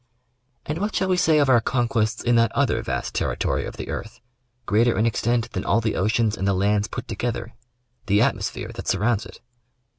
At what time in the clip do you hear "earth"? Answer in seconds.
3.89-4.19